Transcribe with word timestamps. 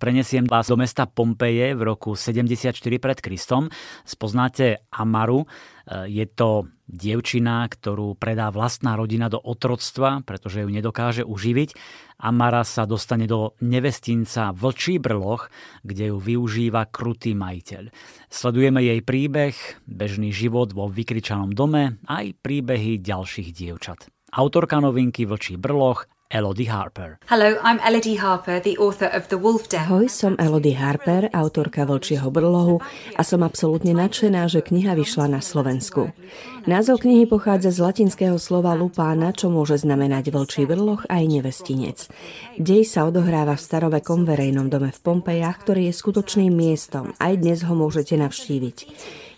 Prenesiem 0.00 0.48
vás 0.48 0.64
do 0.72 0.80
mesta 0.80 1.04
Pompeje 1.04 1.76
v 1.76 1.84
roku 1.84 2.16
74 2.16 2.72
pred 2.96 3.20
Kristom. 3.20 3.68
Spoznáte 4.08 4.88
Amaru. 4.88 5.44
E, 5.44 6.08
je 6.08 6.24
to 6.24 6.72
dievčina, 6.88 7.68
ktorú 7.68 8.16
predá 8.16 8.48
vlastná 8.48 8.96
rodina 8.96 9.28
do 9.28 9.36
otroctva, 9.36 10.24
pretože 10.24 10.64
ju 10.64 10.72
nedokáže 10.72 11.20
uživiť. 11.20 11.76
Amara 12.16 12.64
sa 12.64 12.88
dostane 12.88 13.28
do 13.28 13.52
nevestinca 13.60 14.56
Vlčí 14.56 14.96
brloch, 14.96 15.52
kde 15.84 16.08
ju 16.08 16.16
využíva 16.16 16.88
krutý 16.88 17.36
majiteľ. 17.36 17.92
Sledujeme 18.32 18.80
jej 18.80 19.04
príbeh, 19.04 19.84
bežný 19.84 20.32
život 20.32 20.72
vo 20.72 20.88
vykričanom 20.88 21.52
dome, 21.52 22.00
aj 22.08 22.40
príbehy 22.40 23.04
ďalších 23.04 23.52
dievčat. 23.52 24.08
Autorka 24.32 24.80
novinky 24.80 25.28
Vlčí 25.28 25.60
brloch 25.60 26.08
Elodie 26.30 26.70
Harper. 26.70 27.18
Hello, 27.26 27.58
I'm 27.58 27.82
Elodie 27.82 28.14
Harper, 28.14 28.62
the 28.62 28.78
author 28.78 29.10
of 29.10 29.26
The 29.26 29.38
Wolf 29.38 29.66
Den. 29.66 29.82
Ahoj, 29.82 30.06
som 30.06 30.38
Elodie 30.38 30.78
Harper, 30.78 31.26
autorka 31.34 31.82
Vlčieho 31.82 32.30
brlohu 32.30 32.78
a 33.18 33.22
som 33.26 33.42
absolútne 33.42 33.90
nadšená, 33.98 34.46
že 34.46 34.62
kniha 34.62 34.94
vyšla 34.94 35.26
na 35.26 35.42
Slovensku. 35.42 36.14
Názov 36.70 37.02
knihy 37.02 37.26
pochádza 37.26 37.74
z 37.74 37.82
latinského 37.82 38.38
slova 38.38 38.78
lupána, 38.78 39.34
čo 39.34 39.50
môže 39.50 39.82
znamenať 39.82 40.30
vlčí 40.30 40.70
brloch 40.70 41.02
aj 41.10 41.26
nevestinec. 41.26 42.06
Dej 42.62 42.86
sa 42.86 43.10
odohráva 43.10 43.58
v 43.58 43.66
starovekom 43.66 44.22
verejnom 44.22 44.70
dome 44.70 44.94
v 44.94 45.02
Pompejach, 45.02 45.58
ktorý 45.66 45.90
je 45.90 45.98
skutočným 45.98 46.54
miestom. 46.54 47.10
Aj 47.18 47.34
dnes 47.34 47.66
ho 47.66 47.74
môžete 47.74 48.14
navštíviť. 48.14 48.78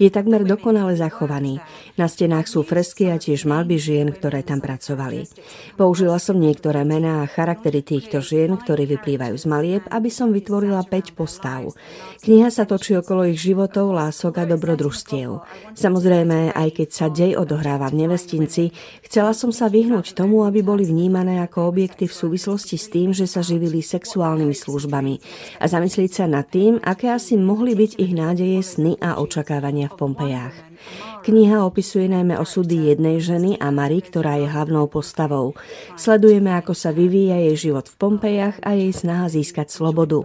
Je 0.00 0.08
takmer 0.08 0.48
dokonale 0.48 0.96
zachovaný. 0.96 1.60
Na 2.00 2.08
stenách 2.08 2.48
sú 2.48 2.64
fresky 2.64 3.12
a 3.12 3.20
tiež 3.20 3.44
malby 3.44 3.76
žien, 3.76 4.08
ktoré 4.08 4.40
tam 4.40 4.64
pracovali. 4.64 5.28
Použila 5.76 6.16
som 6.16 6.40
niektoré 6.40 6.88
mená 6.88 7.20
a 7.20 7.28
charaktery 7.28 7.84
týchto 7.84 8.24
žien, 8.24 8.56
ktorí 8.56 8.88
vyplývajú 8.96 9.36
z 9.36 9.44
malieb, 9.44 9.84
aby 9.92 10.08
som 10.08 10.32
vytvorila 10.32 10.88
5 10.88 11.12
postav. 11.12 11.76
Kniha 12.24 12.48
sa 12.48 12.64
točí 12.64 12.96
okolo 12.96 13.28
ich 13.28 13.44
životov, 13.44 13.92
lások 13.92 14.40
a 14.40 14.48
dobrodružstiev. 14.48 15.44
Samozrejme, 15.76 16.56
aj 16.56 16.68
keď 16.80 16.88
sa 16.88 17.12
dej 17.12 17.36
odohráva 17.36 17.92
v 17.92 18.08
nevestinci, 18.08 18.72
chcela 19.04 19.36
som 19.36 19.52
sa 19.52 19.68
vyhnúť 19.68 20.16
tomu, 20.16 20.48
aby 20.48 20.64
boli 20.64 20.88
vnímané 20.88 21.44
ako 21.44 21.76
objekty 21.76 22.08
v 22.08 22.16
súvislosti 22.16 22.80
s 22.80 22.88
tým, 22.88 23.12
že 23.12 23.28
sa 23.28 23.44
živili 23.44 23.84
sexuálnymi 23.84 24.56
službami 24.56 25.14
a 25.60 25.68
zamyslieť 25.68 26.10
sa 26.10 26.24
nad 26.24 26.48
tým, 26.48 26.80
aké 26.80 27.12
asi 27.12 27.36
mohli 27.36 27.76
byť 27.76 28.00
ich 28.00 28.16
nádeje, 28.16 28.64
sny 28.64 28.96
a 29.04 29.20
očakávania 29.20 29.89
v 29.90 29.98
Pompejách. 29.98 30.56
Kniha 31.26 31.66
opisuje 31.66 32.08
najmä 32.08 32.38
osudy 32.40 32.94
jednej 32.94 33.20
ženy 33.20 33.60
a 33.60 33.68
Mary, 33.68 34.00
ktorá 34.00 34.40
je 34.40 34.48
hlavnou 34.48 34.88
postavou. 34.88 35.52
Sledujeme, 35.98 36.54
ako 36.56 36.72
sa 36.72 36.94
vyvíja 36.94 37.36
jej 37.50 37.68
život 37.68 37.90
v 37.90 37.98
Pompejach 38.00 38.56
a 38.64 38.78
jej 38.78 38.94
snaha 38.94 39.28
získať 39.28 39.68
slobodu. 39.68 40.24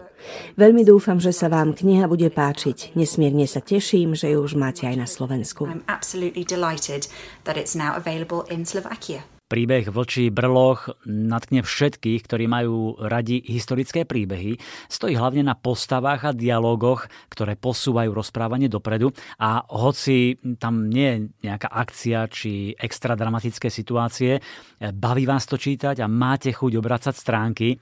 Veľmi 0.56 0.88
dúfam, 0.88 1.20
že 1.20 1.36
sa 1.36 1.52
vám 1.52 1.76
kniha 1.76 2.08
bude 2.08 2.32
páčiť. 2.32 2.96
Nesmierne 2.96 3.46
sa 3.46 3.60
teším, 3.60 4.16
že 4.16 4.32
ju 4.32 4.40
už 4.40 4.56
máte 4.56 4.88
aj 4.88 4.96
na 4.96 5.08
Slovensku. 5.10 5.68
I'm 5.68 5.84
absolutely 5.92 6.48
delighted 6.48 7.12
that 7.44 7.60
it's 7.60 7.76
now 7.76 7.98
available 7.98 8.48
in 8.48 8.64
Slovakia. 8.64 9.35
Príbeh 9.46 9.86
Vlčí 9.94 10.34
brloch 10.34 10.90
natkne 11.06 11.62
všetkých, 11.62 12.26
ktorí 12.26 12.50
majú 12.50 12.98
radi 12.98 13.46
historické 13.46 14.02
príbehy. 14.02 14.58
Stojí 14.90 15.14
hlavne 15.14 15.46
na 15.46 15.54
postavách 15.54 16.22
a 16.26 16.32
dialogoch, 16.34 17.06
ktoré 17.30 17.54
posúvajú 17.54 18.10
rozprávanie 18.10 18.74
dopredu 18.74 19.14
a 19.38 19.62
hoci 19.70 20.42
tam 20.58 20.90
nie 20.90 21.10
je 21.14 21.18
nejaká 21.46 21.70
akcia 21.70 22.26
či 22.26 22.74
extra 22.74 23.14
dramatické 23.14 23.70
situácie, 23.70 24.42
baví 24.82 25.30
vás 25.30 25.46
to 25.46 25.62
čítať 25.62 26.02
a 26.02 26.10
máte 26.10 26.50
chuť 26.50 26.82
obracať 26.82 27.14
stránky, 27.14 27.78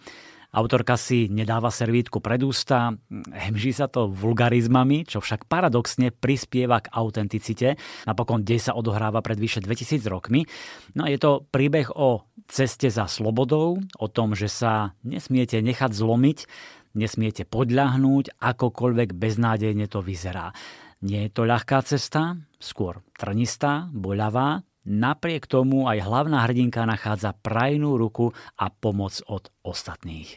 Autorka 0.54 1.02
si 1.02 1.34
nedáva 1.34 1.74
servítku 1.74 2.22
pred 2.22 2.38
ústa, 2.46 2.94
hemží 3.34 3.74
sa 3.74 3.90
to 3.90 4.06
vulgarizmami, 4.06 5.02
čo 5.02 5.18
však 5.18 5.50
paradoxne 5.50 6.14
prispieva 6.14 6.78
k 6.78 6.94
autenticite. 6.94 7.74
Napokon 8.06 8.46
dej 8.46 8.70
sa 8.70 8.78
odohráva 8.78 9.26
pred 9.26 9.42
vyše 9.42 9.66
2000 9.66 10.06
rokmi. 10.06 10.46
No 10.94 11.06
a 11.06 11.12
je 11.12 11.18
to 11.18 11.50
príbeh 11.50 11.90
o 11.98 12.30
ceste 12.46 12.94
za 12.94 13.10
slobodou, 13.10 13.82
o 13.98 14.08
tom, 14.14 14.38
že 14.38 14.46
sa 14.46 14.94
nesmiete 15.02 15.58
nechať 15.58 15.90
zlomiť, 15.90 16.46
nesmiete 16.94 17.50
podľahnúť, 17.50 18.38
akokoľvek 18.38 19.10
beznádejne 19.18 19.90
to 19.90 20.06
vyzerá. 20.06 20.54
Nie 21.02 21.28
je 21.28 21.32
to 21.34 21.50
ľahká 21.50 21.82
cesta, 21.82 22.38
skôr 22.62 23.02
trnistá, 23.18 23.90
boľavá, 23.90 24.62
Napriek 24.84 25.48
tomu 25.48 25.88
aj 25.88 26.04
hlavná 26.04 26.44
hrdinka 26.44 26.84
nachádza 26.84 27.32
prajnú 27.40 27.96
ruku 27.96 28.36
a 28.60 28.68
pomoc 28.68 29.16
od 29.32 29.48
ostatných. 29.64 30.36